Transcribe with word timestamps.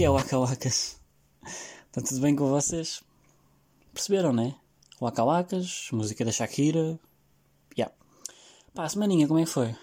que 0.00 0.04
é 0.04 0.08
Waka 0.08 0.38
Wakas? 0.38 0.98
Está 1.88 2.00
tudo 2.00 2.22
bem 2.22 2.34
com 2.34 2.48
vocês? 2.48 3.02
Perceberam, 3.92 4.32
né? 4.32 4.56
Waka 4.98 5.22
Wakas, 5.22 5.90
música 5.92 6.24
da 6.24 6.32
Shakira. 6.32 6.98
Yeah. 7.76 7.94
Pá, 8.72 8.84
a 8.84 8.88
semaninha, 8.88 9.28
como 9.28 9.40
é 9.40 9.44
que 9.44 9.50
foi? 9.50 9.76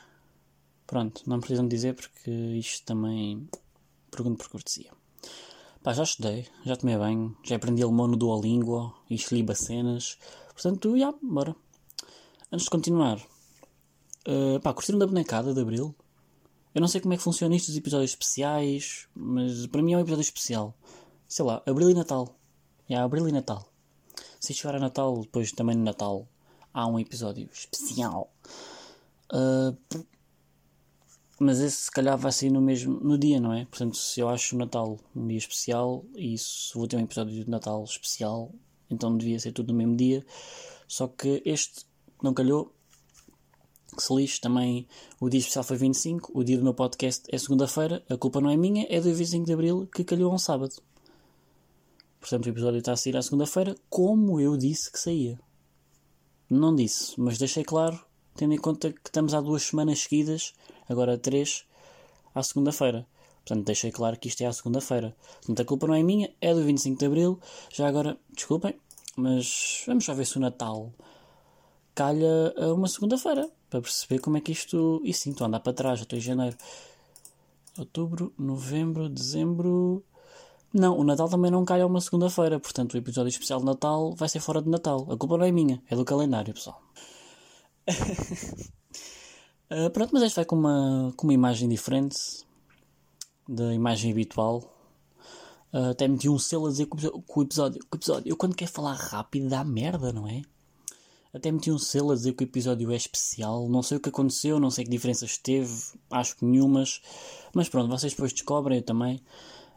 Pronto, 0.88 1.22
não 1.28 1.40
precisam 1.40 1.68
dizer 1.68 1.94
porque 1.94 2.32
isto 2.32 2.84
também 2.84 3.48
pergunto 4.10 4.40
por 4.40 4.50
cortesia. 4.50 4.92
Pá, 5.84 5.94
já 5.94 6.02
estudei, 6.02 6.48
já 6.66 6.76
tomei 6.76 6.98
banho, 6.98 7.38
já 7.44 7.58
aprendi 7.58 7.84
alemão 7.84 8.08
no 8.08 8.18
Duolingo 8.18 8.98
e 9.08 9.14
escolhi 9.14 9.44
bacenas. 9.44 10.18
Portanto, 10.52 10.94
já, 10.94 10.96
yeah, 10.98 11.18
bora. 11.22 11.56
Antes 12.52 12.64
de 12.64 12.72
continuar, 12.72 13.20
uh, 14.28 14.60
pá, 14.64 14.74
curtiram 14.74 14.98
da 14.98 15.06
bonecada 15.06 15.54
de 15.54 15.62
Abril? 15.62 15.94
Eu 16.78 16.82
não 16.82 16.88
sei 16.88 17.02
como 17.02 17.12
é 17.16 17.18
que 17.18 17.24
funciona 17.24 17.56
isto 17.56 17.70
dos 17.70 17.78
episódios 17.78 18.12
especiais, 18.12 19.08
mas 19.16 19.66
para 19.66 19.82
mim 19.82 19.94
é 19.94 19.98
um 19.98 20.00
episódio 20.00 20.22
especial. 20.22 20.76
Sei 21.28 21.44
lá, 21.44 21.60
Abril 21.66 21.90
e 21.90 21.94
Natal. 21.96 22.38
É 22.88 22.96
Abril 22.96 23.28
e 23.28 23.32
Natal. 23.32 23.68
Se 24.40 24.54
chegar 24.54 24.76
a 24.76 24.80
Natal, 24.80 25.20
depois 25.22 25.52
também 25.52 25.76
no 25.76 25.84
Natal 25.84 26.28
há 26.72 26.86
um 26.86 27.00
episódio 27.00 27.50
especial. 27.52 28.32
Uh, 29.34 29.76
mas 31.40 31.60
esse 31.62 31.78
se 31.78 31.92
calhar 31.92 32.16
vai 32.16 32.32
sair 32.32 32.52
no 32.52 32.62
mesmo 32.62 33.00
no 33.00 33.18
dia, 33.18 33.40
não 33.40 33.54
é? 33.54 33.66
Portanto, 33.66 33.98
se 33.98 34.20
eu 34.20 34.30
acho 34.30 34.56
o 34.56 34.60
Natal 34.60 35.00
um 35.16 35.28
dia 35.28 35.40
especial 35.40 36.06
e 36.16 36.36
isso 36.36 36.78
vou 36.78 36.88
ter 36.88 36.98
um 36.98 37.02
episódio 37.02 37.44
de 37.44 37.50
Natal 37.50 37.84
especial, 37.86 38.52
então 38.88 39.18
devia 39.18 39.40
ser 39.40 39.52
tudo 39.52 39.74
no 39.74 39.80
mesmo 39.80 39.98
dia. 39.98 40.24
Só 40.88 41.08
que 41.08 41.42
este 41.44 41.88
não 42.22 42.36
calhou 42.36 42.72
se 44.02 44.14
lixe, 44.14 44.40
também 44.40 44.88
o 45.20 45.30
dia 45.30 45.40
especial 45.40 45.64
foi 45.64 45.78
25, 45.78 46.32
o 46.34 46.44
dia 46.44 46.58
do 46.58 46.64
meu 46.64 46.74
podcast 46.74 47.24
é 47.30 47.38
segunda-feira, 47.38 48.04
a 48.10 48.18
culpa 48.18 48.42
não 48.42 48.50
é 48.50 48.58
minha, 48.58 48.86
é 48.90 49.00
do 49.00 49.14
25 49.14 49.46
de 49.46 49.54
Abril 49.54 49.88
que 49.88 50.04
calhou 50.04 50.34
um 50.34 50.38
sábado. 50.38 50.76
Portanto, 52.20 52.46
o 52.46 52.50
episódio 52.50 52.80
está 52.80 52.94
a 52.94 52.98
sair 52.98 53.16
à 53.16 53.22
segunda-feira, 53.22 53.76
como 53.90 54.40
eu 54.40 54.58
disse 54.58 54.92
que 54.92 55.00
saía. 55.00 55.40
Não 56.50 56.76
disse, 56.76 57.14
mas 57.20 57.38
deixei 57.38 57.64
claro, 57.64 58.00
tendo 58.36 58.54
em 58.54 58.58
conta 58.58 58.92
que 58.92 59.02
estamos 59.06 59.34
há 59.34 59.42
duas 59.42 59.64
semanas 59.64 60.00
seguidas, 60.00 60.54
agora 60.90 61.18
três, 61.18 61.66
à 62.34 62.42
segunda-feira. 62.44 63.08
Portanto, 63.46 63.66
deixei 63.66 63.92
claro 63.92 64.20
que 64.20 64.28
isto 64.28 64.42
é 64.42 64.46
à 64.46 64.54
segunda-feira. 64.54 65.16
Portanto, 65.38 65.62
a 65.62 65.66
culpa 65.66 65.88
não 65.88 65.96
é 65.96 66.04
minha, 66.04 66.30
é 66.42 66.54
do 66.54 66.64
25 66.64 67.00
de 67.00 67.06
Abril. 67.06 67.40
Já 67.74 67.88
agora, 67.88 68.18
desculpem, 68.34 68.76
mas 69.16 69.84
vamos 69.88 70.04
já 70.04 70.14
ver 70.14 70.26
se 70.26 70.38
o 70.38 70.42
Natal 70.42 70.94
calha 71.98 72.54
uma 72.76 72.88
segunda-feira 72.88 73.50
para 73.70 73.82
perceber 73.82 74.20
como 74.20 74.38
é 74.38 74.42
que 74.42 74.52
isto. 74.52 75.02
E 75.04 75.12
sim, 75.14 75.32
estou 75.32 75.46
a 75.46 75.48
andar 75.48 75.60
para 75.62 75.74
trás, 75.74 76.00
já 76.00 76.04
estou 76.04 76.20
em 76.20 76.22
janeiro. 76.22 76.56
Outubro, 77.78 78.32
novembro, 78.38 79.10
dezembro. 79.10 80.04
Não, 80.74 80.98
o 80.98 81.04
Natal 81.04 81.28
também 81.28 81.50
não 81.50 81.66
calha 81.66 81.88
uma 81.88 82.02
segunda-feira, 82.02 82.60
portanto 82.60 82.94
o 82.94 82.98
episódio 82.98 83.30
especial 83.30 83.60
de 83.60 83.66
Natal 83.66 84.14
vai 84.16 84.30
ser 84.30 84.40
fora 84.40 84.62
de 84.62 84.70
Natal. 84.70 85.08
A 85.10 85.18
culpa 85.18 85.38
não 85.38 85.46
é 85.46 85.52
minha, 85.52 85.82
é 85.90 85.96
do 85.96 86.06
calendário, 86.06 86.54
pessoal. 86.54 86.82
uh, 89.72 89.90
pronto, 89.94 90.12
mas 90.14 90.24
este 90.24 90.36
vai 90.36 90.46
com 90.46 90.56
uma, 90.56 91.14
com 91.16 91.26
uma 91.26 91.34
imagem 91.34 91.68
diferente 91.68 92.18
da 93.48 93.74
imagem 93.74 94.12
habitual. 94.12 94.74
Uh, 95.74 95.92
até 95.92 96.08
meti 96.08 96.30
um 96.30 96.38
selo 96.38 96.68
a 96.68 96.70
dizer 96.70 96.86
que 96.86 96.96
o 97.08 97.42
episódio, 97.42 97.80
que 97.80 97.96
o 97.96 97.98
episódio, 97.98 98.30
eu 98.30 98.38
quando 98.38 98.56
quero 98.56 98.72
falar 98.72 98.94
rápido 98.94 99.50
dá 99.50 99.64
merda, 99.64 100.12
não 100.12 100.28
é? 100.28 100.42
Até 101.38 101.52
meti 101.52 101.72
um 101.72 101.78
selo 101.78 102.12
a 102.12 102.16
dizer 102.16 102.34
que 102.34 102.44
o 102.44 102.46
episódio 102.46 102.92
é 102.92 102.96
especial. 102.96 103.70
Não 103.70 103.84
sei 103.84 103.98
o 103.98 104.00
que 104.00 104.10
aconteceu, 104.10 104.60
não 104.60 104.72
sei 104.72 104.84
que 104.84 104.90
diferenças 104.90 105.38
teve, 105.38 105.72
acho 106.10 106.36
que 106.36 106.44
nenhumas. 106.44 107.00
Mas 107.54 107.70
pronto, 107.70 107.88
vocês 107.90 108.12
depois 108.12 108.34
descobrem, 108.34 108.80
eu 108.80 108.84
também. 108.84 109.22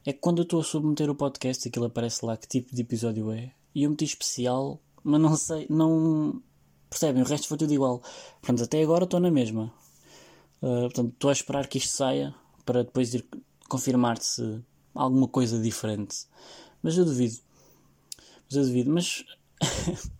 É 0.06 0.12
que 0.14 0.20
quando 0.20 0.38
eu 0.38 0.44
estou 0.44 0.60
a 0.60 0.64
submeter 0.64 1.10
o 1.10 1.14
podcast, 1.14 1.68
aquilo 1.68 1.84
aparece 1.84 2.24
lá 2.24 2.34
que 2.34 2.48
tipo 2.48 2.74
de 2.74 2.80
episódio 2.80 3.30
é. 3.30 3.52
E 3.74 3.82
eu 3.82 3.90
meti 3.90 4.06
especial, 4.06 4.80
mas 5.04 5.20
não 5.20 5.36
sei, 5.36 5.66
não. 5.68 6.42
Percebem? 6.88 7.22
O 7.22 7.26
resto 7.26 7.46
foi 7.46 7.58
tudo 7.58 7.74
igual. 7.74 8.02
Portanto, 8.40 8.64
até 8.64 8.82
agora 8.82 9.04
estou 9.04 9.20
na 9.20 9.30
mesma. 9.30 9.70
Uh, 10.62 10.88
portanto, 10.88 11.12
estou 11.12 11.28
a 11.28 11.34
esperar 11.34 11.66
que 11.66 11.76
isto 11.76 11.90
saia 11.90 12.34
para 12.64 12.84
depois 12.84 13.12
ir 13.12 13.28
confirmar 13.68 14.16
se 14.16 14.62
alguma 14.94 15.28
coisa 15.28 15.60
diferente. 15.60 16.24
Mas 16.82 16.96
eu 16.96 17.04
duvido. 17.04 17.36
Mas 18.48 18.56
eu 18.56 18.64
duvido. 18.64 18.90
Mas. 18.90 19.26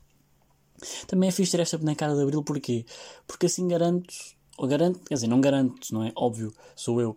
Também 1.07 1.29
é 1.29 1.33
fixe 1.33 1.53
ter 1.53 1.61
esta 1.61 1.79
bonecada 1.79 2.15
de 2.15 2.23
Abril, 2.23 2.43
porquê? 2.43 2.85
Porque 3.27 3.47
assim 3.47 3.67
garanto, 3.69 4.15
ou 4.57 4.69
garanto, 4.69 5.01
quer 5.01 5.15
dizer, 5.15 5.27
não 5.27 5.41
garanto, 5.41 5.93
não 5.93 6.05
é? 6.05 6.13
Óbvio, 6.17 6.53
sou 6.75 7.01
eu, 7.01 7.17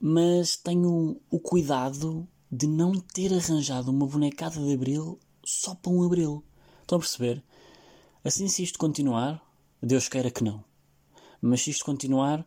mas 0.00 0.56
tenho 0.56 1.20
o 1.30 1.40
cuidado 1.40 2.26
de 2.50 2.66
não 2.66 2.92
ter 2.92 3.32
arranjado 3.32 3.90
uma 3.90 4.06
bonecada 4.06 4.60
de 4.60 4.72
Abril 4.72 5.18
só 5.44 5.74
para 5.74 5.92
um 5.92 6.02
Abril. 6.02 6.42
Estão 6.80 6.96
a 6.96 7.00
perceber? 7.00 7.42
Assim, 8.24 8.48
se 8.48 8.62
isto 8.62 8.78
continuar, 8.78 9.42
Deus 9.82 10.08
queira 10.08 10.30
que 10.30 10.42
não, 10.42 10.64
mas 11.40 11.62
se 11.62 11.70
isto 11.70 11.84
continuar, 11.84 12.46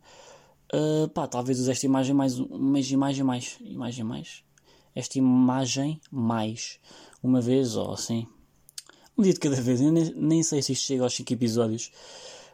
uh, 0.73 1.07
pá, 1.09 1.27
talvez 1.27 1.59
use 1.59 1.71
esta 1.71 1.85
imagem 1.85 2.13
mais, 2.13 2.37
mais 2.37 2.91
imagem 2.91 3.23
mais, 3.23 3.57
imagem 3.61 4.03
mais, 4.03 4.43
esta 4.93 5.17
imagem 5.17 6.01
mais, 6.11 6.79
uma 7.23 7.41
vez 7.41 7.75
ou 7.75 7.93
assim, 7.93 8.27
um 9.17 9.23
dia 9.23 9.33
de 9.33 9.39
cada 9.39 9.55
vez. 9.61 9.81
Eu 9.81 9.91
nem, 9.91 10.13
nem 10.15 10.43
sei 10.43 10.61
se 10.61 10.73
isto 10.73 10.85
chega 10.85 11.03
aos 11.03 11.13
5 11.13 11.33
episódios. 11.33 11.91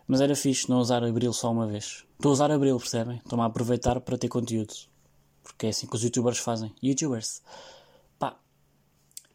Mas 0.08 0.22
era 0.22 0.36
fixe 0.36 0.70
não 0.70 0.80
usar 0.80 1.04
Abril 1.04 1.34
só 1.34 1.52
uma 1.52 1.68
vez. 1.68 2.06
Estou 2.14 2.30
a 2.30 2.34
usar 2.34 2.50
Abril, 2.52 2.78
percebem? 2.78 3.18
Estou-me 3.18 3.44
a 3.44 3.48
aproveitar 3.48 4.00
para 4.00 4.18
ter 4.18 4.30
conteúdo. 4.30 4.74
Porque 5.44 5.66
é 5.66 5.70
assim 5.70 5.86
que 5.86 5.96
os 5.96 6.04
youtubers 6.04 6.38
fazem. 6.38 6.74
Youtubers. 6.82 7.42
Pá. 8.18 8.40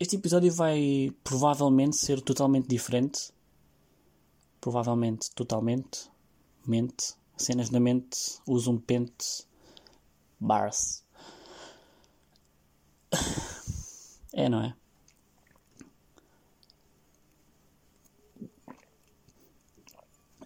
Este 0.01 0.17
episódio 0.17 0.51
vai 0.53 1.13
provavelmente 1.23 1.97
ser 1.97 2.23
totalmente 2.23 2.69
diferente. 2.69 3.33
Provavelmente, 4.61 5.31
totalmente. 5.35 6.11
Mente. 6.67 7.15
Cenas 7.37 7.69
na 7.71 7.79
mente. 7.79 8.19
Uso 8.47 8.73
um 8.73 8.79
pente. 8.79 9.47
Bars. 10.41 11.05
É, 14.35 14.49
não 14.49 14.63
é? 14.65 14.75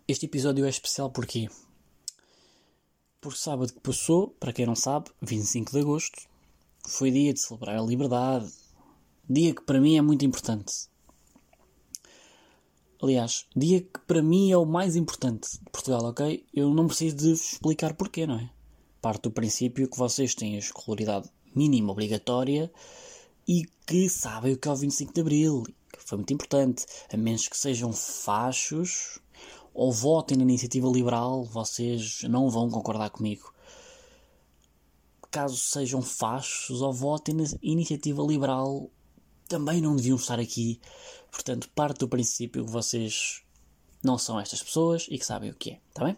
Este 0.08 0.26
episódio 0.26 0.64
é 0.64 0.68
especial 0.68 1.10
porquê? 1.10 1.48
Porque 3.20 3.36
sábado 3.36 3.72
que 3.72 3.80
passou, 3.80 4.28
para 4.38 4.52
quem 4.52 4.64
não 4.64 4.76
sabe, 4.76 5.10
25 5.20 5.72
de 5.72 5.80
agosto, 5.80 6.28
foi 6.86 7.10
dia 7.10 7.34
de 7.34 7.40
celebrar 7.40 7.76
a 7.76 7.82
liberdade. 7.82 8.48
Dia 9.28 9.52
que 9.52 9.62
para 9.62 9.80
mim 9.80 9.96
é 9.96 10.00
muito 10.00 10.24
importante. 10.24 10.72
Aliás, 13.02 13.46
dia 13.56 13.80
que 13.80 13.98
para 14.06 14.22
mim 14.22 14.52
é 14.52 14.56
o 14.56 14.64
mais 14.64 14.94
importante 14.94 15.58
de 15.58 15.70
Portugal, 15.72 16.04
ok? 16.04 16.46
Eu 16.54 16.72
não 16.72 16.86
preciso 16.86 17.16
de 17.16 17.32
explicar 17.32 17.94
porquê, 17.94 18.28
não 18.28 18.38
é? 18.38 18.48
Parte 19.02 19.22
do 19.22 19.32
princípio 19.32 19.90
que 19.90 19.98
vocês 19.98 20.36
têm 20.36 20.54
a 20.54 20.60
escolaridade 20.60 21.28
mínima 21.52 21.90
obrigatória 21.90 22.72
e 23.48 23.64
que 23.84 24.08
sabem 24.08 24.52
o 24.52 24.56
que 24.56 24.68
é 24.68 24.70
o 24.70 24.76
25 24.76 25.12
de 25.12 25.20
Abril, 25.20 25.64
que 25.92 25.98
foi 26.04 26.18
muito 26.18 26.32
importante, 26.32 26.86
a 27.12 27.16
menos 27.16 27.48
que 27.48 27.58
sejam 27.58 27.92
fachos 27.92 29.18
ou 29.76 29.92
votem 29.92 30.38
na 30.38 30.42
iniciativa 30.42 30.88
liberal, 30.88 31.44
vocês 31.44 32.22
não 32.22 32.48
vão 32.48 32.70
concordar 32.70 33.10
comigo. 33.10 33.52
Caso 35.30 35.58
sejam 35.58 36.00
fachos 36.00 36.80
ou 36.80 36.92
votem 36.94 37.34
na 37.34 37.44
iniciativa 37.62 38.22
liberal, 38.22 38.90
também 39.46 39.82
não 39.82 39.94
deviam 39.94 40.16
estar 40.16 40.40
aqui. 40.40 40.80
Portanto, 41.30 41.68
parte 41.74 41.98
do 41.98 42.08
princípio 42.08 42.64
que 42.64 42.70
vocês 42.70 43.42
não 44.02 44.16
são 44.16 44.40
estas 44.40 44.62
pessoas 44.62 45.06
e 45.10 45.18
que 45.18 45.26
sabem 45.26 45.50
o 45.50 45.54
que 45.54 45.72
é, 45.72 45.80
está 45.88 46.04
bem? 46.04 46.16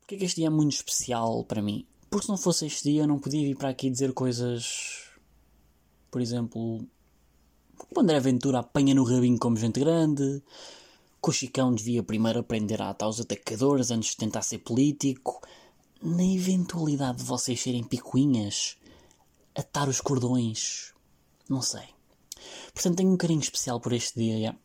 Porque 0.00 0.16
é 0.16 0.18
que 0.18 0.24
este 0.24 0.36
dia 0.36 0.48
é 0.48 0.50
muito 0.50 0.72
especial 0.72 1.44
para 1.44 1.62
mim? 1.62 1.86
Porque 2.10 2.26
se 2.26 2.30
não 2.30 2.36
fosse 2.36 2.66
este 2.66 2.90
dia 2.90 3.02
eu 3.02 3.08
não 3.08 3.18
podia 3.18 3.40
vir 3.40 3.56
para 3.56 3.70
aqui 3.70 3.88
dizer 3.88 4.12
coisas. 4.12 5.08
Por 6.10 6.20
exemplo, 6.20 6.86
o 7.96 8.00
André 8.00 8.20
Ventura 8.20 8.58
apanha 8.58 8.94
no 8.94 9.04
rabinho 9.04 9.38
como 9.38 9.56
gente 9.56 9.80
grande, 9.80 10.42
que 11.22 11.30
o 11.30 11.32
Chicão 11.32 11.72
devia 11.72 12.02
primeiro 12.02 12.40
aprender 12.40 12.82
a 12.82 12.90
atar 12.90 13.08
os 13.08 13.20
atacadores 13.20 13.92
antes 13.92 14.10
de 14.10 14.16
tentar 14.16 14.42
ser 14.42 14.58
político. 14.58 15.40
Na 16.02 16.24
eventualidade 16.24 17.18
de 17.18 17.24
vocês 17.24 17.60
serem 17.60 17.84
picuinhas, 17.84 18.76
atar 19.54 19.88
os 19.88 20.00
cordões. 20.00 20.92
Não 21.48 21.62
sei. 21.62 21.84
Portanto, 22.74 22.96
tenho 22.96 23.12
um 23.12 23.16
carinho 23.16 23.40
especial 23.40 23.78
por 23.78 23.92
este 23.92 24.18
dia. 24.18 24.34
Yeah. 24.34 24.58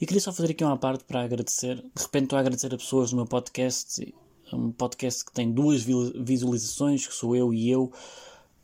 E 0.00 0.06
queria 0.06 0.20
só 0.20 0.32
fazer 0.32 0.50
aqui 0.50 0.64
uma 0.64 0.76
parte 0.76 1.04
para 1.04 1.22
agradecer. 1.22 1.76
De 1.76 2.02
repente 2.02 2.24
estou 2.24 2.36
a 2.38 2.40
agradecer 2.40 2.74
a 2.74 2.78
pessoas 2.78 3.10
do 3.10 3.16
meu 3.16 3.26
podcast. 3.26 4.14
Um 4.52 4.72
podcast 4.72 5.24
que 5.24 5.32
tem 5.32 5.52
duas 5.52 5.82
visualizações, 5.82 7.06
que 7.06 7.14
sou 7.14 7.36
eu 7.36 7.54
e 7.54 7.70
eu. 7.70 7.92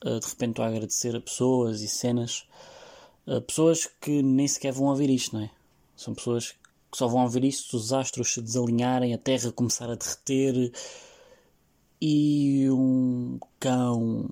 Uh, 0.04 0.18
de 0.18 0.26
repente 0.26 0.50
estou 0.50 0.64
a 0.64 0.68
agradecer 0.68 1.14
a 1.14 1.20
pessoas 1.20 1.80
e 1.80 1.88
cenas. 1.88 2.44
Uh, 3.24 3.40
pessoas 3.40 3.88
que 4.00 4.20
nem 4.20 4.48
sequer 4.48 4.72
vão 4.72 4.88
ouvir 4.88 5.10
isto, 5.10 5.36
não 5.36 5.44
é? 5.44 5.50
São 5.96 6.14
pessoas 6.14 6.54
que 6.92 6.98
só 6.98 7.08
vão 7.08 7.26
ver 7.26 7.44
isto 7.44 7.70
se 7.70 7.76
os 7.76 7.92
astros 7.92 8.34
se 8.34 8.42
desalinharem, 8.42 9.14
a 9.14 9.18
Terra 9.18 9.50
começar 9.50 9.90
a 9.90 9.94
derreter 9.94 10.70
e 12.00 12.68
um 12.70 13.40
cão 13.58 14.28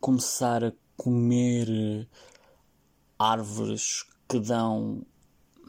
começar 0.00 0.64
a 0.64 0.72
comer 0.96 2.08
árvores 3.16 4.04
que 4.28 4.40
dão 4.40 5.06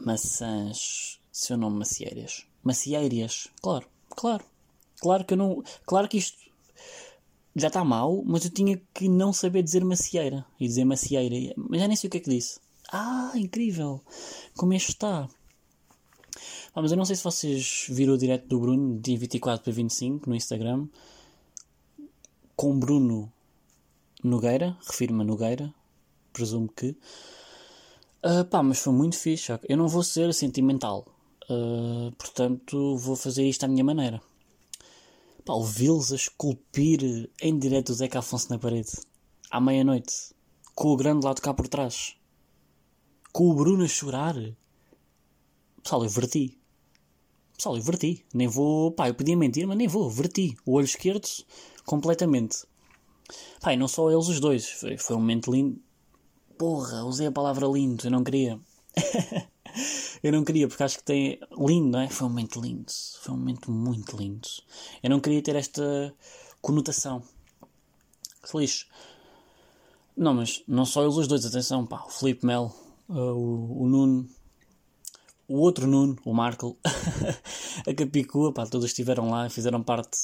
maçãs, 0.04 1.20
seu 1.30 1.56
nome 1.56 1.78
macieiras. 1.78 2.44
Macieiras, 2.64 3.48
claro, 3.62 3.86
claro. 4.10 4.44
Claro 5.00 5.24
que 5.24 5.32
eu 5.32 5.38
não. 5.38 5.62
Claro 5.86 6.08
que 6.08 6.18
isto 6.18 6.38
já 7.56 7.68
está 7.68 7.82
mal, 7.84 8.22
mas 8.26 8.44
eu 8.44 8.50
tinha 8.50 8.80
que 8.92 9.08
não 9.08 9.32
saber 9.32 9.62
dizer 9.62 9.84
macieira 9.84 10.44
e 10.58 10.66
dizer 10.66 10.84
macieira. 10.84 11.54
Mas 11.56 11.80
já 11.80 11.88
nem 11.88 11.96
sei 11.96 12.08
o 12.08 12.10
que 12.10 12.18
é 12.18 12.20
que 12.20 12.30
disse. 12.30 12.60
Ah, 12.92 13.32
incrível! 13.34 14.02
Como 14.56 14.74
este 14.74 14.90
está. 14.90 15.28
Ah, 16.72 16.80
mas 16.80 16.92
eu 16.92 16.96
não 16.96 17.04
sei 17.04 17.16
se 17.16 17.24
vocês 17.24 17.86
viram 17.88 18.14
o 18.14 18.18
direto 18.18 18.46
do 18.46 18.60
Bruno, 18.60 19.00
de 19.00 19.16
24 19.16 19.64
para 19.64 19.72
25, 19.72 20.30
no 20.30 20.36
Instagram, 20.36 20.86
com 22.54 22.78
Bruno 22.78 23.32
Nogueira, 24.22 24.76
refiro-me 24.86 25.22
a 25.22 25.24
Nogueira, 25.24 25.74
presumo 26.32 26.68
que. 26.68 26.96
Uh, 28.22 28.44
pá, 28.48 28.62
mas 28.62 28.78
foi 28.78 28.92
muito 28.92 29.16
fixe. 29.16 29.50
Eu 29.68 29.76
não 29.76 29.88
vou 29.88 30.04
ser 30.04 30.32
sentimental, 30.32 31.06
uh, 31.50 32.12
portanto 32.12 32.96
vou 32.96 33.16
fazer 33.16 33.48
isto 33.48 33.64
à 33.64 33.68
minha 33.68 33.82
maneira. 33.82 34.20
Pá, 35.44 35.54
ouvi-los 35.54 36.12
a 36.12 36.16
esculpir 36.16 37.30
em 37.40 37.58
direto 37.58 37.90
o 37.90 37.94
Zeca 37.94 38.20
Afonso 38.20 38.48
na 38.50 38.58
parede, 38.58 38.92
à 39.50 39.60
meia-noite, 39.60 40.34
com 40.74 40.88
o 40.88 40.96
grande 40.96 41.26
lado 41.26 41.40
cá 41.40 41.52
por 41.52 41.66
trás, 41.66 42.14
com 43.32 43.50
o 43.50 43.54
Bruno 43.54 43.82
a 43.82 43.88
chorar. 43.88 44.36
Pessoal, 45.82 46.04
eu 46.04 46.10
verti. 46.10 46.59
Pessoal, 47.60 47.76
eu 47.76 47.82
verti. 47.82 48.24
Nem 48.32 48.48
vou. 48.48 48.90
Pá, 48.90 49.08
eu 49.08 49.14
podia 49.14 49.36
mentir, 49.36 49.66
mas 49.66 49.76
nem 49.76 49.86
vou. 49.86 50.08
Verti. 50.08 50.56
O 50.64 50.72
olho 50.72 50.86
esquerdo 50.86 51.28
completamente. 51.84 52.64
Pá, 53.60 53.74
e 53.74 53.76
não 53.76 53.86
só 53.86 54.10
eles 54.10 54.28
os 54.28 54.40
dois. 54.40 54.66
Foi, 54.66 54.96
foi 54.96 55.14
um 55.14 55.18
momento 55.18 55.52
lindo. 55.52 55.78
Porra, 56.56 57.04
usei 57.04 57.26
a 57.26 57.30
palavra 57.30 57.66
lindo. 57.66 58.06
Eu 58.06 58.12
não 58.12 58.24
queria. 58.24 58.58
eu 60.24 60.32
não 60.32 60.42
queria, 60.42 60.68
porque 60.68 60.82
acho 60.82 60.96
que 60.96 61.04
tem. 61.04 61.38
Lindo, 61.58 61.90
não 61.90 62.00
é? 62.00 62.08
Foi 62.08 62.26
um 62.26 62.30
momento 62.30 62.62
lindo. 62.62 62.90
Foi 63.20 63.34
um 63.34 63.36
momento 63.36 63.70
muito 63.70 64.16
lindo. 64.16 64.48
Eu 65.02 65.10
não 65.10 65.20
queria 65.20 65.42
ter 65.42 65.54
esta 65.54 66.14
conotação. 66.62 67.22
Feliz. 68.42 68.86
Não, 70.16 70.32
mas 70.32 70.62
não 70.66 70.86
só 70.86 71.02
eles 71.02 71.16
os 71.16 71.28
dois, 71.28 71.44
atenção, 71.44 71.84
pá. 71.84 72.04
O 72.06 72.10
Felipe 72.10 72.46
Mel, 72.46 72.74
uh, 73.06 73.12
o, 73.12 73.82
o 73.82 73.86
Nuno, 73.86 74.26
o 75.50 75.58
outro 75.58 75.84
Nuno, 75.84 76.16
o 76.24 76.32
Marco, 76.32 76.78
a 77.84 77.92
Capicua, 77.92 78.52
pá, 78.52 78.64
todos 78.66 78.86
estiveram 78.86 79.30
lá 79.30 79.48
e 79.48 79.50
fizeram 79.50 79.82
parte 79.82 80.16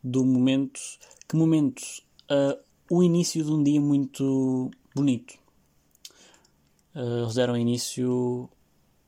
do 0.00 0.24
momento. 0.24 0.80
Que 1.28 1.34
momento? 1.34 1.82
Uh, 2.30 2.56
o 2.88 3.02
início 3.02 3.44
de 3.44 3.50
um 3.50 3.60
dia 3.60 3.80
muito 3.80 4.70
bonito. 4.94 5.34
Uh, 6.94 7.24
eles 7.24 7.34
deram 7.34 7.56
início 7.56 8.48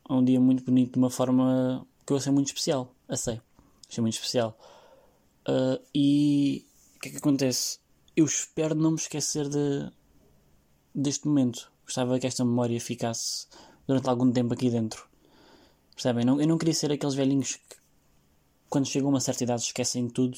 a 0.08 0.16
um 0.16 0.24
dia 0.24 0.40
muito 0.40 0.64
bonito 0.64 0.94
de 0.94 0.98
uma 0.98 1.10
forma 1.10 1.86
que 2.04 2.12
eu 2.12 2.16
achei 2.16 2.32
muito 2.32 2.48
especial. 2.48 2.92
Achei. 3.08 3.40
Achei 3.88 4.02
muito 4.02 4.14
especial. 4.14 4.58
Uh, 5.48 5.80
e 5.94 6.66
o 6.96 6.98
que 6.98 7.08
é 7.10 7.12
que 7.12 7.18
acontece? 7.18 7.78
Eu 8.16 8.24
espero 8.24 8.74
não 8.74 8.90
me 8.90 8.96
esquecer 8.96 9.48
de, 9.48 9.92
deste 10.92 11.28
momento. 11.28 11.70
Gostava 11.84 12.18
que 12.18 12.26
esta 12.26 12.44
memória 12.44 12.80
ficasse 12.80 13.46
durante 13.86 14.08
algum 14.08 14.30
tempo 14.30 14.54
aqui 14.54 14.70
dentro. 14.70 15.06
Percebem? 15.94 16.24
Não, 16.24 16.40
eu 16.40 16.46
não 16.46 16.58
queria 16.58 16.74
ser 16.74 16.90
aqueles 16.90 17.14
velhinhos 17.14 17.56
que, 17.56 17.76
quando 18.68 18.86
chegam 18.86 19.08
a 19.08 19.12
uma 19.12 19.20
certa 19.20 19.44
idade, 19.44 19.62
esquecem 19.62 20.08
tudo. 20.08 20.36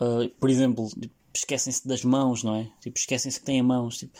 Uh, 0.00 0.28
por 0.40 0.48
exemplo, 0.48 0.88
tipo, 0.88 1.14
esquecem-se 1.34 1.86
das 1.86 2.04
mãos, 2.04 2.42
não 2.42 2.56
é? 2.56 2.70
Tipo, 2.80 2.98
esquecem-se 2.98 3.38
que 3.38 3.46
têm 3.46 3.62
mãos. 3.62 3.98
Tipo, 3.98 4.18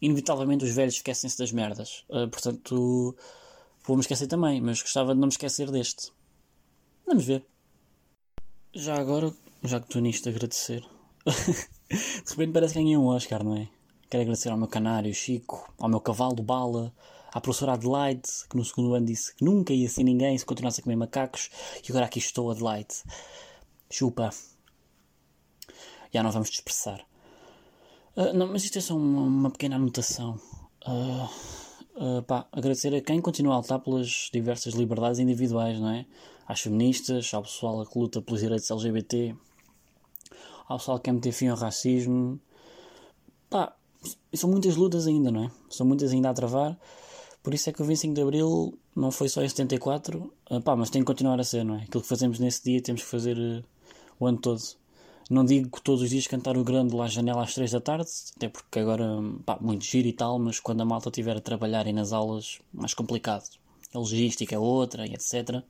inevitavelmente 0.00 0.64
os 0.64 0.70
velhos 0.72 0.94
esquecem-se 0.94 1.38
das 1.38 1.52
merdas. 1.52 2.04
Uh, 2.08 2.28
portanto, 2.28 3.16
vou-me 3.84 4.00
esquecer 4.00 4.26
também, 4.26 4.60
mas 4.60 4.82
gostava 4.82 5.14
de 5.14 5.20
não 5.20 5.28
me 5.28 5.32
esquecer 5.32 5.70
deste. 5.70 6.12
Vamos 7.06 7.24
ver. 7.24 7.44
Já 8.74 8.96
agora, 8.96 9.32
já 9.62 9.80
que 9.80 9.86
estou 9.86 10.02
nisto, 10.02 10.28
agradecer. 10.28 10.84
de 11.88 12.30
repente 12.30 12.52
parece 12.52 12.74
que 12.74 12.80
ganhei 12.80 12.96
um 12.96 13.06
Oscar, 13.06 13.42
não 13.42 13.56
é? 13.56 13.68
Quero 14.08 14.22
agradecer 14.22 14.50
ao 14.50 14.56
meu 14.56 14.68
canário 14.68 15.12
Chico, 15.12 15.72
ao 15.78 15.88
meu 15.88 16.00
cavalo 16.00 16.40
Bala, 16.42 16.92
à 17.32 17.40
professora 17.40 17.72
Adelaide, 17.72 18.28
que 18.48 18.56
no 18.56 18.64
segundo 18.64 18.94
ano 18.94 19.06
disse 19.06 19.34
que 19.34 19.44
nunca 19.44 19.72
ia 19.72 19.88
ser 19.88 20.04
ninguém 20.04 20.38
se 20.38 20.46
continuasse 20.46 20.80
a 20.80 20.84
comer 20.84 20.96
macacos, 20.96 21.50
e 21.82 21.90
agora 21.90 22.06
aqui 22.06 22.20
estou, 22.20 22.50
Adelaide. 22.50 23.02
Chupa. 23.90 24.30
Já 26.12 26.22
não 26.22 26.30
vamos 26.30 26.50
dispersar. 26.50 27.04
Uh, 28.16 28.32
não, 28.32 28.46
mas 28.46 28.64
isto 28.64 28.78
é 28.78 28.80
só 28.80 28.96
uma, 28.96 29.22
uma 29.22 29.50
pequena 29.50 29.74
anotação. 29.74 30.40
Uh, 30.86 31.28
uh, 31.96 32.22
pá, 32.22 32.46
agradecer 32.52 32.94
a 32.94 33.00
quem 33.00 33.20
continua 33.20 33.54
a 33.54 33.58
lutar 33.58 33.80
pelas 33.80 34.30
diversas 34.32 34.74
liberdades 34.74 35.18
individuais, 35.18 35.80
não 35.80 35.90
é? 35.90 36.06
Às 36.46 36.60
feministas, 36.60 37.34
ao 37.34 37.42
pessoal 37.42 37.84
que 37.84 37.98
luta 37.98 38.22
pelos 38.22 38.40
direitos 38.40 38.70
LGBT, 38.70 39.34
ao 40.68 40.78
pessoal 40.78 40.98
que 40.98 41.04
quer 41.04 41.12
meter 41.12 41.32
fim 41.32 41.48
ao 41.48 41.56
racismo. 41.56 42.40
Pá, 43.50 43.76
são 44.34 44.50
muitas 44.50 44.76
lutas 44.76 45.06
ainda, 45.06 45.30
não 45.30 45.44
é? 45.44 45.50
São 45.70 45.86
muitas 45.86 46.12
ainda 46.12 46.30
a 46.30 46.34
travar. 46.34 46.78
Por 47.42 47.54
isso 47.54 47.70
é 47.70 47.72
que 47.72 47.80
o 47.80 47.84
25 47.84 48.14
de 48.14 48.20
Abril 48.22 48.78
não 48.94 49.10
foi 49.10 49.28
só 49.28 49.42
em 49.42 49.48
74, 49.48 50.32
uh, 50.50 50.60
pá, 50.60 50.74
mas 50.74 50.90
tem 50.90 51.02
que 51.02 51.06
continuar 51.06 51.38
a 51.38 51.44
ser, 51.44 51.64
não 51.64 51.76
é? 51.76 51.82
Aquilo 51.82 52.02
que 52.02 52.08
fazemos 52.08 52.38
nesse 52.38 52.64
dia 52.64 52.82
temos 52.82 53.02
que 53.02 53.08
fazer 53.08 53.38
uh, 53.38 53.64
o 54.18 54.26
ano 54.26 54.38
todo. 54.38 54.60
Não 55.28 55.44
digo 55.44 55.70
que 55.70 55.82
todos 55.82 56.02
os 56.02 56.10
dias 56.10 56.26
cantar 56.26 56.56
o 56.56 56.64
grande 56.64 56.94
lá 56.94 57.04
à 57.04 57.08
janela 57.08 57.42
às 57.42 57.54
3 57.54 57.70
da 57.70 57.80
tarde, 57.80 58.08
até 58.36 58.48
porque 58.48 58.78
agora, 58.78 59.04
pá, 59.44 59.58
muito 59.60 59.84
giro 59.84 60.06
e 60.06 60.12
tal, 60.12 60.38
mas 60.38 60.60
quando 60.60 60.80
a 60.80 60.84
malta 60.84 61.08
estiver 61.08 61.36
a 61.36 61.40
trabalhar 61.40 61.86
e 61.86 61.92
nas 61.92 62.12
aulas, 62.12 62.60
mais 62.72 62.94
complicado. 62.94 63.44
A 63.94 63.98
logística 63.98 64.54
é 64.54 64.58
outra 64.58 65.06
e 65.06 65.14
etc. 65.14 65.62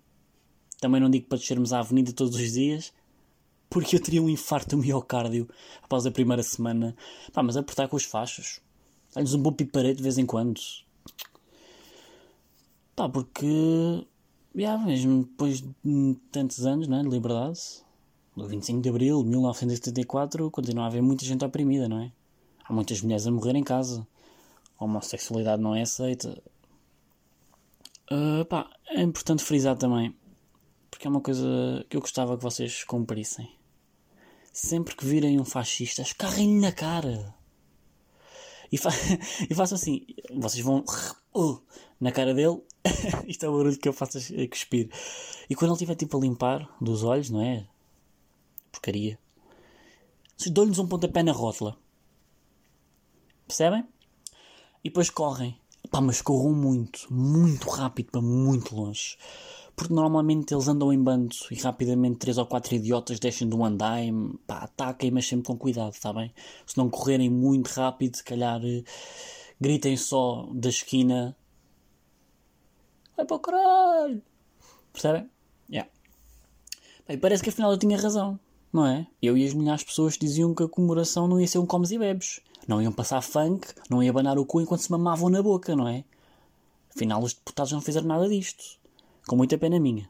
Também 0.80 1.00
não 1.00 1.08
digo 1.10 1.26
para 1.26 1.38
descermos 1.38 1.72
à 1.72 1.80
avenida 1.80 2.12
todos 2.12 2.36
os 2.36 2.52
dias, 2.52 2.92
porque 3.68 3.96
eu 3.96 4.02
teria 4.02 4.22
um 4.22 4.28
infarto 4.28 4.76
miocárdio 4.76 5.48
após 5.82 6.06
a 6.06 6.10
primeira 6.10 6.42
semana. 6.42 6.96
Pá, 7.32 7.42
mas 7.42 7.56
apertar 7.56 7.88
com 7.88 7.96
os 7.96 8.04
fachos. 8.04 8.60
Dá-lhes 9.14 9.34
um 9.34 9.42
bom 9.42 9.52
piparete 9.52 9.96
de 9.96 10.02
vez 10.02 10.18
em 10.18 10.26
quando. 10.26 10.60
Pá, 12.94 13.08
porque. 13.08 14.06
Já, 14.54 14.78
mesmo 14.78 15.24
depois 15.24 15.60
de 15.60 16.16
tantos 16.32 16.64
anos 16.64 16.88
né, 16.88 17.02
de 17.02 17.10
liberdade, 17.10 17.60
no 18.34 18.46
25 18.48 18.80
de 18.80 18.88
Abril 18.88 19.22
de 19.22 19.28
1974, 19.28 20.50
continua 20.50 20.84
a 20.84 20.86
haver 20.86 21.02
muita 21.02 21.26
gente 21.26 21.44
oprimida, 21.44 21.88
não 21.88 22.00
é? 22.00 22.12
Há 22.64 22.72
muitas 22.72 23.02
mulheres 23.02 23.26
a 23.26 23.30
morrer 23.30 23.54
em 23.54 23.62
casa. 23.62 24.06
A 24.78 24.84
homossexualidade 24.84 25.62
não 25.62 25.74
é 25.74 25.82
aceita. 25.82 26.42
Uh, 28.10 28.44
pá, 28.44 28.70
é 28.88 29.02
importante 29.02 29.42
frisar 29.42 29.76
também, 29.76 30.14
porque 30.90 31.06
é 31.06 31.10
uma 31.10 31.20
coisa 31.20 31.84
que 31.88 31.96
eu 31.96 32.00
gostava 32.00 32.36
que 32.36 32.42
vocês 32.42 32.84
cumprissem. 32.84 33.55
Sempre 34.56 34.96
que 34.96 35.04
virem 35.04 35.38
um 35.38 35.44
fascista, 35.44 36.00
escarrem-lhe 36.00 36.58
na 36.58 36.72
cara. 36.72 37.34
E, 38.72 38.78
fa 38.78 38.88
e 39.50 39.54
façam 39.54 39.76
assim, 39.76 40.06
vocês 40.34 40.64
vão 40.64 40.82
uh, 41.34 41.60
na 42.00 42.10
cara 42.10 42.32
dele. 42.32 42.62
Isto 43.28 43.44
é 43.44 43.48
o 43.50 43.52
barulho 43.58 43.76
que 43.76 43.86
eu 43.86 43.92
faço 43.92 44.16
a 44.16 44.48
cuspir. 44.48 44.88
E 45.50 45.54
quando 45.54 45.72
ele 45.72 45.74
estiver 45.74 45.94
tipo 45.94 46.16
a 46.16 46.20
limpar 46.22 46.74
dos 46.80 47.04
olhos, 47.04 47.28
não 47.28 47.42
é? 47.42 47.68
Porcaria. 48.72 49.18
Dou-lhes 50.46 50.78
um 50.78 50.88
pontapé 50.88 51.22
na 51.22 51.32
rótula. 51.32 51.76
Percebem? 53.46 53.86
E 54.82 54.88
depois 54.88 55.10
correm. 55.10 55.60
Pá, 55.90 56.00
mas 56.00 56.22
corram 56.22 56.54
muito, 56.54 57.12
muito 57.12 57.68
rápido 57.68 58.10
para 58.10 58.22
muito 58.22 58.74
longe 58.74 59.18
porque 59.76 59.92
normalmente 59.92 60.54
eles 60.54 60.66
andam 60.68 60.90
em 60.90 61.00
bando 61.00 61.36
e 61.50 61.54
rapidamente 61.56 62.16
três 62.16 62.38
ou 62.38 62.46
quatro 62.46 62.74
idiotas 62.74 63.20
deixam 63.20 63.46
de 63.46 63.54
um 63.54 63.64
andaime, 63.64 64.38
pá, 64.46 64.60
ataquem, 64.60 65.10
mas 65.10 65.28
sempre 65.28 65.46
com 65.46 65.56
cuidado, 65.56 65.92
está 65.92 66.14
bem? 66.14 66.32
Se 66.66 66.78
não 66.78 66.88
correrem 66.88 67.28
muito 67.28 67.68
rápido, 67.68 68.16
se 68.16 68.24
calhar 68.24 68.58
eh, 68.64 68.82
gritem 69.60 69.94
só 69.96 70.48
da 70.50 70.70
esquina 70.70 71.36
vai 73.14 73.26
para 73.26 73.36
o 73.36 73.40
caralho, 73.40 74.22
percebem? 74.92 75.30
Yeah. 75.70 75.90
Bem, 77.06 77.18
parece 77.18 77.42
que 77.42 77.50
afinal 77.50 77.70
eu 77.70 77.78
tinha 77.78 77.98
razão, 77.98 78.40
não 78.72 78.86
é? 78.86 79.06
Eu 79.22 79.36
e 79.36 79.46
as 79.46 79.52
milhares 79.52 79.80
de 79.80 79.86
pessoas 79.86 80.16
diziam 80.16 80.54
que 80.54 80.62
a 80.62 80.68
comemoração 80.68 81.28
não 81.28 81.38
ia 81.38 81.46
ser 81.46 81.58
um 81.58 81.66
comes 81.66 81.90
e 81.90 81.98
bebes, 81.98 82.40
não 82.66 82.80
iam 82.80 82.92
passar 82.92 83.20
funk, 83.20 83.68
não 83.90 84.02
ia 84.02 84.10
abanar 84.10 84.38
o 84.38 84.46
cu 84.46 84.62
enquanto 84.62 84.80
se 84.80 84.90
mamavam 84.90 85.28
na 85.28 85.42
boca, 85.42 85.76
não 85.76 85.86
é? 85.86 86.04
Afinal, 86.94 87.22
os 87.22 87.34
deputados 87.34 87.72
não 87.72 87.82
fizeram 87.82 88.06
nada 88.06 88.26
disto. 88.26 88.78
Com 89.26 89.34
muita 89.34 89.58
pena 89.58 89.80
minha. 89.80 90.08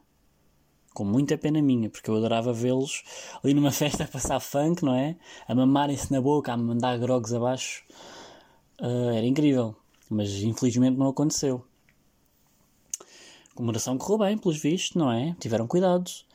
Com 0.93 1.03
muita 1.03 1.37
pena 1.37 1.59
minha, 1.59 1.89
porque 1.89 2.09
eu 2.09 2.15
adorava 2.15 2.53
vê-los 2.53 3.03
ali 3.43 3.53
numa 3.53 3.71
festa 3.73 4.03
a 4.03 4.07
passar 4.07 4.39
funk, 4.39 4.83
não 4.83 4.93
é? 4.93 5.17
A 5.47 5.55
mamarem-se 5.55 6.11
na 6.11 6.21
boca, 6.21 6.53
a 6.53 6.57
mandar 6.57 6.99
grogues 6.99 7.33
abaixo. 7.33 7.83
Uh, 8.79 9.09
era 9.15 9.25
incrível. 9.25 9.75
Mas 10.09 10.29
infelizmente 10.43 10.97
não 10.97 11.07
aconteceu. 11.09 11.65
A 13.51 13.55
comemoração 13.55 13.97
correu 13.97 14.19
bem, 14.19 14.37
pelos 14.37 14.59
vistos, 14.61 14.95
não 14.95 15.11
é? 15.11 15.35
Tiveram 15.39 15.65
cuidados. 15.65 16.27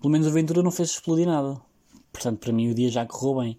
Pelo 0.00 0.10
menos 0.10 0.26
a 0.26 0.30
aventura 0.30 0.62
não 0.62 0.70
fez 0.70 0.90
explodir 0.90 1.26
nada. 1.26 1.60
Portanto, 2.10 2.38
para 2.38 2.52
mim 2.52 2.70
o 2.70 2.74
dia 2.74 2.88
já 2.88 3.04
correu 3.04 3.40
bem. 3.40 3.58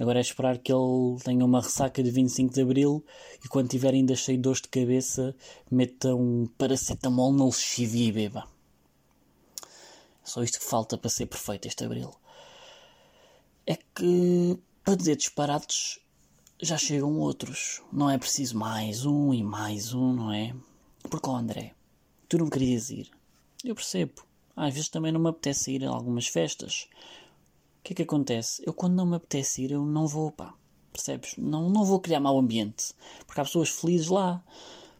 Agora 0.00 0.18
é 0.18 0.22
esperar 0.22 0.56
que 0.56 0.72
ele 0.72 1.20
tenha 1.22 1.44
uma 1.44 1.60
ressaca 1.60 2.02
de 2.02 2.10
25 2.10 2.54
de 2.54 2.62
Abril 2.62 3.04
e 3.44 3.48
quando 3.48 3.68
tiver 3.68 3.92
ainda 3.92 4.16
cheio 4.16 4.38
de 4.38 4.42
dores 4.42 4.62
de 4.62 4.68
cabeça, 4.68 5.36
meta 5.70 6.14
um 6.14 6.46
paracetamol 6.56 7.30
no 7.30 7.44
lexívia 7.44 8.06
e 8.06 8.12
beba. 8.12 8.48
Só 10.24 10.42
isto 10.42 10.58
que 10.58 10.64
falta 10.64 10.96
para 10.96 11.10
ser 11.10 11.26
perfeito 11.26 11.68
este 11.68 11.84
Abril. 11.84 12.14
É 13.66 13.76
que, 13.76 14.58
para 14.82 14.94
dizer 14.94 15.16
disparates, 15.16 15.98
já 16.62 16.78
chegam 16.78 17.18
outros. 17.18 17.82
Não 17.92 18.08
é 18.08 18.16
preciso 18.16 18.56
mais 18.56 19.04
um 19.04 19.34
e 19.34 19.42
mais 19.42 19.92
um, 19.92 20.14
não 20.14 20.32
é? 20.32 20.54
Porque, 21.10 21.28
André, 21.28 21.74
tu 22.26 22.38
não 22.38 22.48
querias 22.48 22.88
ir. 22.88 23.10
Eu 23.62 23.74
percebo. 23.74 24.22
Às 24.56 24.72
vezes 24.72 24.88
também 24.88 25.12
não 25.12 25.20
me 25.20 25.28
apetece 25.28 25.72
ir 25.72 25.84
a 25.84 25.90
algumas 25.90 26.26
festas. 26.26 26.88
O 27.80 27.82
que 27.82 27.92
é 27.94 27.96
que 27.96 28.02
acontece? 28.02 28.62
Eu 28.64 28.74
quando 28.74 28.94
não 28.94 29.06
me 29.06 29.16
apetece 29.16 29.62
ir, 29.62 29.72
eu 29.72 29.84
não 29.84 30.06
vou, 30.06 30.30
pá. 30.30 30.54
Percebes? 30.92 31.34
Não, 31.38 31.70
não 31.70 31.84
vou 31.84 31.98
criar 31.98 32.20
mau 32.20 32.38
ambiente. 32.38 32.92
Porque 33.26 33.40
há 33.40 33.44
pessoas 33.44 33.70
felizes 33.70 34.08
lá. 34.08 34.44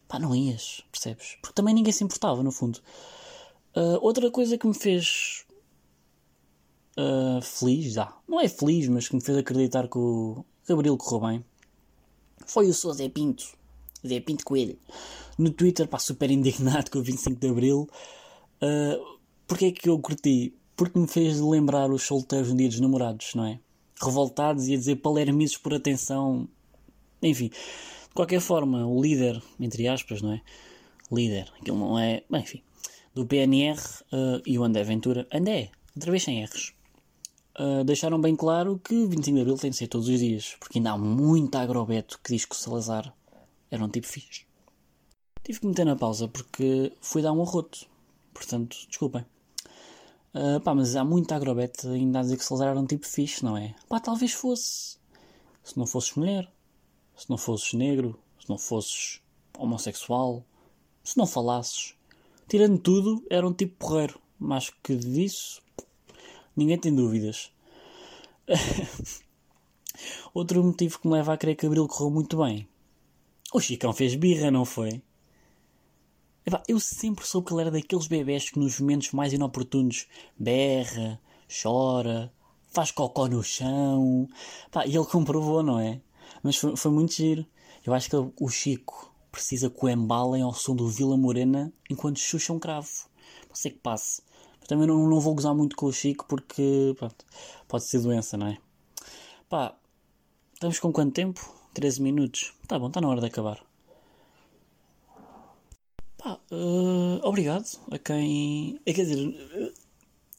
Pá, 0.09 0.19
não 0.19 0.35
ias, 0.35 0.83
percebes? 0.91 1.37
Porque 1.43 1.55
também 1.55 1.75
ninguém 1.75 1.93
se 1.93 2.03
importava, 2.03 2.43
no 2.43 2.51
fundo. 2.51 2.81
Uh, 3.77 3.99
outra 4.01 4.31
coisa 4.31 4.57
que 4.57 4.67
me 4.67 4.75
fez 4.75 5.45
uh, 6.99 7.43
feliz, 7.43 7.93
já. 7.93 8.17
Não 8.27 8.41
é 8.41 8.49
feliz, 8.49 8.89
mas 8.89 9.09
que 9.09 9.15
me 9.15 9.23
fez 9.23 9.37
acreditar 9.37 9.87
que 9.89 9.99
o 9.99 10.45
Gabriel 10.67 10.97
correu 10.97 11.29
bem. 11.29 11.45
Foi 12.47 12.67
o 12.69 12.75
seu 12.75 12.93
Zé 12.93 13.09
Pinto. 13.09 13.45
Zé 14.07 14.21
Pinto 14.21 14.45
Coelho. 14.45 14.79
No 15.37 15.51
Twitter, 15.51 15.87
pá, 15.87 15.99
super 15.99 16.31
indignado 16.31 16.91
com 16.91 16.99
o 16.99 17.03
25 17.03 17.39
de 17.39 17.49
Abril. 17.49 17.89
Uh, 18.63 19.21
Porquê 19.51 19.65
é 19.65 19.73
que 19.73 19.89
eu 19.89 19.99
curti? 19.99 20.55
Porque 20.81 20.99
me 20.99 21.07
fez 21.07 21.39
lembrar 21.39 21.91
os 21.91 22.05
solteiros 22.05 22.49
no 22.49 22.57
dia 22.57 22.71
dos 22.71 22.81
namorados, 22.81 23.35
não 23.35 23.45
é? 23.45 23.61
Revoltados 24.03 24.67
e 24.67 24.73
a 24.73 24.79
dizer 24.79 24.97
palermices 24.97 25.59
por 25.59 25.75
atenção. 25.75 26.49
Enfim, 27.23 27.49
de 27.51 28.15
qualquer 28.15 28.41
forma, 28.41 28.87
o 28.87 28.99
líder, 28.99 29.43
entre 29.61 29.87
aspas, 29.87 30.23
não 30.23 30.33
é? 30.33 30.41
Líder, 31.13 31.53
aquilo 31.61 31.77
não 31.77 31.99
é. 31.99 32.25
Bem, 32.31 32.41
enfim, 32.41 32.63
do 33.15 33.27
PNR 33.27 33.79
uh, 33.79 34.07
eh, 34.11 34.43
e 34.47 34.59
o 34.59 34.65
André 34.65 34.83
Ventura. 34.85 35.29
André, 35.31 35.71
outra 35.95 36.11
vez 36.11 36.23
sem 36.23 36.41
erros. 36.41 36.73
Uh, 37.59 37.85
deixaram 37.85 38.19
bem 38.19 38.35
claro 38.35 38.81
que 38.83 39.05
25 39.05 39.35
de 39.35 39.41
Abril 39.43 39.59
tem 39.59 39.71
de 39.73 39.77
ser 39.77 39.87
todos 39.87 40.09
os 40.09 40.19
dias, 40.19 40.57
porque 40.59 40.79
ainda 40.79 40.93
há 40.93 40.97
muito 40.97 41.57
agrobeto 41.57 42.19
que 42.25 42.33
diz 42.33 42.47
que 42.47 42.55
o 42.55 42.59
Salazar 42.59 43.15
era 43.71 43.85
um 43.85 43.89
tipo 43.91 44.07
fixe. 44.07 44.47
Tive 45.45 45.61
que 45.61 45.67
meter 45.67 45.85
na 45.85 45.95
pausa 45.95 46.27
porque 46.27 46.91
fui 47.03 47.21
dar 47.21 47.35
um 47.35 47.43
arroto. 47.43 47.87
Portanto, 48.33 48.79
desculpem. 48.89 49.27
Uh, 50.33 50.61
pá, 50.61 50.75
mas 50.75 50.95
há 50.95 51.05
muito 51.05 51.33
agrobete 51.33 51.89
ainda 51.89 52.21
a 52.21 52.23
dizer 52.23 52.37
que 52.37 52.45
Salazar 52.45 52.69
era 52.69 52.81
um 52.81 52.87
tipo 52.87 53.07
fixe, 53.07 53.45
não 53.45 53.57
é? 53.57 53.75
Pá, 53.89 53.99
talvez 53.99 54.33
fosse. 54.33 54.97
Se 55.63 55.77
não 55.77 55.87
fosses 55.87 56.15
mulher, 56.15 56.51
se 57.17 57.29
não 57.29 57.37
fosses 57.37 57.73
negro, 57.75 58.19
se 58.39 58.49
não 58.49 58.57
fosses 58.57 59.21
homossexual, 59.59 60.45
se 61.03 61.19
não 61.19 61.27
falasses. 61.27 61.95
Tirando 62.49 62.79
tudo, 62.79 63.25
era 63.29 63.47
um 63.47 63.53
tipo 63.53 63.77
porreiro. 63.77 64.21
Mas 64.39 64.71
que 64.71 64.97
disso, 64.97 65.61
ninguém 66.57 66.79
tem 66.79 66.95
dúvidas. 66.95 67.53
Outro 70.33 70.65
motivo 70.65 70.99
que 70.99 71.07
me 71.07 71.15
leva 71.15 71.35
a 71.35 71.37
crer 71.37 71.57
que 71.57 71.67
Abril 71.67 71.87
correu 71.87 72.11
muito 72.11 72.39
bem. 72.39 72.67
O 73.53 73.61
Chicão 73.61 73.93
fez 73.93 74.15
birra, 74.15 74.51
não 74.51 74.65
foi? 74.65 75.03
Epá, 76.45 76.63
eu 76.67 76.81
sempre 76.81 77.27
soube 77.27 77.47
que 77.47 77.53
ele 77.53 77.61
era 77.63 77.71
daqueles 77.71 78.07
bebés 78.07 78.51
que 78.51 78.59
nos 78.59 78.81
momentos 78.81 79.13
mais 79.13 79.33
inoportunos 79.33 80.07
berra, 80.39 81.21
chora, 81.63 82.33
faz 82.69 82.91
cocó 82.91 83.29
no 83.29 83.43
chão. 83.43 84.29
Epá, 84.67 84.87
e 84.87 84.97
ele 84.97 85.07
comprovou, 85.07 85.63
não 85.63 85.79
é? 85.79 86.01
Mas 86.43 86.57
foi, 86.57 86.77
foi 86.77 86.91
muito 86.91 87.13
giro. 87.13 87.47
Eu 87.85 87.93
acho 87.95 88.09
que 88.09 88.17
o 88.17 88.49
Chico 88.49 89.13
precisa 89.31 89.71
que 89.71 89.85
o 89.85 89.89
embalem 89.89 90.43
ao 90.43 90.55
som 90.55 90.75
do 90.75 90.89
Vila 90.89 91.17
Morena 91.17 91.73
enquanto 91.89 92.19
chucha 92.19 92.53
um 92.53 92.59
cravo. 92.59 92.89
Não 93.49 93.55
sei 93.55 93.71
que 93.71 93.79
passe. 93.79 94.23
Mas 94.59 94.69
também 94.69 94.87
não, 94.87 95.09
não 95.09 95.21
vou 95.21 95.35
gozar 95.35 95.55
muito 95.55 95.77
com 95.77 95.87
o 95.87 95.93
Chico 95.93 96.27
porque 96.29 96.95
pronto, 96.99 97.25
pode 97.69 97.85
ser 97.85 98.01
doença, 98.01 98.37
não 98.37 98.47
é? 98.47 98.59
Pá, 99.49 99.77
estamos 100.55 100.79
com 100.79 100.93
quanto 100.93 101.13
tempo? 101.13 101.41
13 101.75 102.03
minutos. 102.03 102.55
Tá 102.67 102.79
bom, 102.79 102.89
está 102.89 103.01
na 103.01 103.09
hora 103.09 103.21
de 103.21 103.27
acabar. 103.27 103.70
Pá, 106.23 106.39
uh, 106.51 107.27
obrigado 107.27 107.65
a 107.91 107.99
quem. 107.99 108.79
É, 108.85 108.93
quer 108.93 109.05
dizer, 109.05 109.75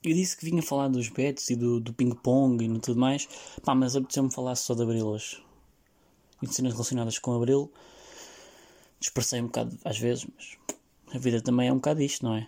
eu 0.04 0.14
disse 0.14 0.38
que 0.38 0.46
vinha 0.46 0.62
falar 0.62 0.88
dos 0.90 1.10
bets 1.10 1.50
e 1.50 1.56
do, 1.56 1.80
do 1.80 1.92
ping-pong 1.92 2.64
e 2.64 2.80
tudo 2.80 3.00
mais, 3.00 3.28
pá, 3.64 3.74
mas 3.74 3.96
apeteceu-me 3.96 4.32
falar 4.32 4.56
só 4.56 4.76
de 4.76 4.84
Abril 4.84 5.08
hoje. 5.08 5.44
E 6.40 6.46
de 6.48 6.54
cenas 6.54 6.74
relacionadas 6.74 7.18
com 7.18 7.34
Abril. 7.34 7.72
Dispersei 9.00 9.42
um 9.42 9.48
bocado 9.48 9.76
às 9.84 9.98
vezes, 9.98 10.28
mas 10.36 10.58
a 11.16 11.18
vida 11.18 11.42
também 11.42 11.68
é 11.68 11.74
um 11.74 11.78
bocado 11.78 12.02
isto, 12.04 12.26
não 12.26 12.36
é? 12.36 12.48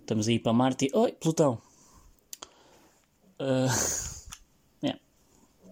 Estamos 0.00 0.28
aí 0.28 0.38
para 0.38 0.52
Marte 0.52 0.86
e. 0.86 0.96
Oi, 0.96 1.12
Plutão! 1.12 1.60
Uh. 3.40 4.20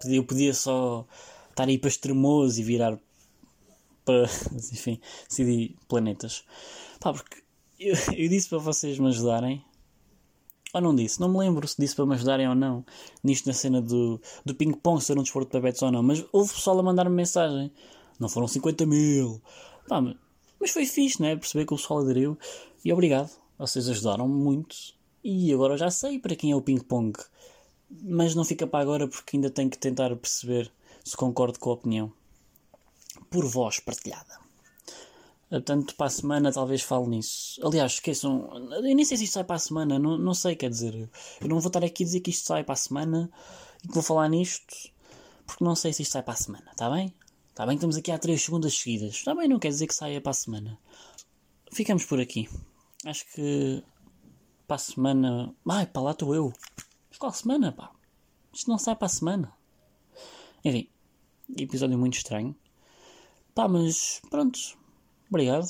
Eu 0.07 0.25
podia 0.25 0.55
só 0.55 1.07
estar 1.51 1.69
aí 1.69 1.77
para 1.77 1.89
extremoso 1.89 2.59
e 2.59 2.65
virar 2.65 2.99
para. 4.05 4.25
Enfim, 4.73 5.01
decidir 5.29 5.77
planetas. 5.87 6.45
Pá, 7.01 7.13
porque 7.13 7.43
eu, 7.79 7.95
eu 8.17 8.29
disse 8.29 8.49
para 8.49 8.59
vocês 8.59 8.99
me 8.99 9.09
ajudarem. 9.09 9.65
Ou 10.75 10.81
não 10.81 10.95
disse? 10.95 11.21
Não 11.21 11.31
me 11.31 11.39
lembro 11.39 11.67
se 11.67 11.77
disse 11.79 11.97
para 11.97 12.05
me 12.05 12.15
ajudarem 12.15 12.49
ou 12.49 12.55
não. 12.55 12.85
Nisto 13.23 13.47
na 13.47 13.55
cena 13.55 13.81
do, 13.81 14.21
do 14.45 14.55
ping-pong, 14.55 15.03
ser 15.03 15.19
um 15.19 15.23
desporto 15.23 15.51
para 15.51 15.61
betos 15.61 15.81
ou 15.83 15.91
não. 15.91 16.03
Mas 16.03 16.25
houve 16.31 16.53
pessoal 16.53 16.79
a 16.79 16.83
mandar-me 16.83 17.15
mensagem. 17.15 17.73
Não 18.19 18.29
foram 18.29 18.47
50 18.47 18.85
mil. 18.85 19.41
Pá, 19.89 20.03
mas 20.61 20.71
foi 20.71 20.85
fixe, 20.85 21.23
né? 21.23 21.37
Perceber 21.37 21.65
que 21.65 21.73
o 21.73 21.77
pessoal 21.77 22.01
aderiu. 22.01 22.37
E 22.85 22.93
obrigado. 22.93 23.31
Vocês 23.59 23.89
ajudaram 23.89 24.29
muito. 24.29 24.77
E 25.25 25.53
agora 25.53 25.77
já 25.77 25.91
sei 25.91 26.19
para 26.19 26.37
quem 26.37 26.53
é 26.53 26.57
o 26.57 26.63
ping-pong. 26.63 27.19
Mas 28.03 28.35
não 28.35 28.45
fica 28.45 28.67
para 28.67 28.81
agora 28.81 29.09
porque 29.09 29.37
ainda 29.37 29.51
tenho 29.51 29.71
que 29.71 29.79
tentar 29.79 30.15
perceber 30.17 30.71
se 31.03 31.17
concordo 31.17 31.59
com 31.59 31.71
a 31.71 31.75
opinião. 31.75 32.13
Por 33.31 33.47
voz 33.47 33.81
partilhada. 33.81 34.48
Portanto, 35.51 35.95
para 35.95 36.07
a 36.07 36.11
semana 36.11 36.53
talvez 36.53 36.83
fale 36.83 37.07
nisso. 37.07 37.59
Aliás, 37.65 37.93
esqueçam. 37.93 38.51
Eu 38.71 38.83
nem 38.83 39.05
sei 39.05 39.17
se 39.17 39.25
isto 39.25 39.35
sai 39.35 39.45
para 39.45 39.57
a 39.57 39.59
semana, 39.59 39.99
não, 39.99 40.19
não 40.19 40.35
sei, 40.35 40.55
quer 40.55 40.69
dizer. 40.69 40.95
Eu 41.41 41.49
não 41.49 41.59
vou 41.59 41.69
estar 41.69 41.83
aqui 41.83 42.03
a 42.03 42.07
dizer 42.07 42.21
que 42.21 42.31
isto 42.31 42.47
sai 42.47 42.63
para 42.63 42.75
a 42.75 42.77
semana 42.77 43.31
e 43.83 43.89
que 43.89 43.95
vou 43.95 44.03
falar 44.03 44.29
nisto, 44.29 44.75
porque 45.47 45.65
não 45.65 45.75
sei 45.75 45.93
se 45.93 46.03
isto 46.03 46.13
sai 46.13 46.23
para 46.23 46.35
a 46.35 46.37
semana, 46.37 46.71
está 46.71 46.91
bem? 46.91 47.15
Está 47.49 47.65
bem 47.67 47.77
que 47.77 47.79
estamos 47.79 47.97
aqui 47.97 48.13
há 48.13 48.19
3 48.19 48.41
segundas 48.41 48.79
seguidas. 48.79 49.15
Está 49.15 49.35
bem, 49.35 49.49
não 49.49 49.59
quer 49.59 49.69
dizer 49.69 49.87
que 49.87 49.95
saia 49.95 50.21
para 50.21 50.31
a 50.31 50.35
semana. 50.35 50.79
Ficamos 51.73 52.05
por 52.05 52.21
aqui. 52.21 52.49
Acho 53.05 53.25
que 53.33 53.83
para 54.67 54.77
a 54.77 54.79
semana. 54.79 55.55
Ai, 55.69 55.87
para 55.87 56.03
lá 56.03 56.11
estou 56.13 56.35
eu. 56.35 56.53
Mas 57.09 57.19
qual 57.19 57.33
semana, 57.33 57.73
pá? 57.73 57.91
Isto 58.53 58.71
não 58.71 58.79
sai 58.79 58.95
para 58.95 59.07
a 59.07 59.09
semana. 59.09 59.53
Enfim, 60.65 60.89
episódio 61.57 61.99
muito 61.99 62.19
estranho. 62.19 62.55
Pá, 63.55 63.67
mas 63.67 64.21
pronto 64.31 64.79
Obrigado, 65.31 65.69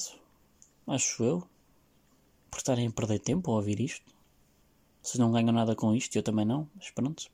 acho 0.86 1.24
eu, 1.24 1.42
por 2.48 2.58
estarem 2.58 2.86
a 2.86 2.90
perder 2.92 3.18
tempo 3.18 3.50
a 3.50 3.56
ouvir 3.56 3.80
isto. 3.80 4.14
Vocês 5.02 5.18
não 5.18 5.32
ganham 5.32 5.52
nada 5.52 5.74
com 5.74 5.92
isto, 5.94 6.14
eu 6.14 6.22
também 6.22 6.44
não, 6.44 6.68
mas 6.76 6.90
pronto. 6.90 7.28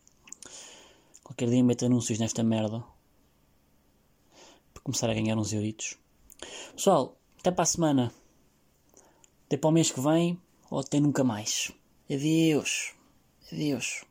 Qualquer 1.22 1.50
dia 1.50 1.62
meto 1.62 1.84
anúncios 1.84 2.18
nesta 2.18 2.42
merda 2.42 2.82
para 4.72 4.82
começar 4.82 5.10
a 5.10 5.14
ganhar 5.14 5.36
uns 5.36 5.52
euritos. 5.52 5.98
Pessoal, 6.74 7.14
até 7.38 7.50
para 7.50 7.64
a 7.64 7.66
semana. 7.66 8.14
Até 9.44 9.58
para 9.58 9.68
o 9.68 9.72
mês 9.72 9.90
que 9.90 10.00
vem 10.00 10.40
ou 10.70 10.80
até 10.80 11.00
nunca 11.00 11.22
mais. 11.22 11.72
Adeus. 12.10 12.94
Adeus. 13.52 14.02